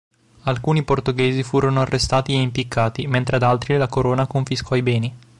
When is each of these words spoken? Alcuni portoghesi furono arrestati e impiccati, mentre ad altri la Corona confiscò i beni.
Alcuni 0.45 0.81
portoghesi 0.81 1.43
furono 1.43 1.79
arrestati 1.79 2.31
e 2.33 2.41
impiccati, 2.41 3.05
mentre 3.05 3.35
ad 3.35 3.43
altri 3.43 3.77
la 3.77 3.85
Corona 3.87 4.25
confiscò 4.25 4.75
i 4.75 4.81
beni. 4.81 5.15